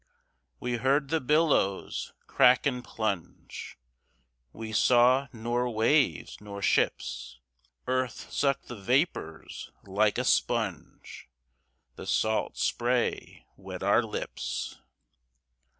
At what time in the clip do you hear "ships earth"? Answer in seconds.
6.63-8.33